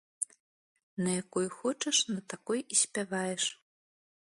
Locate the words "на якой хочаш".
1.03-1.97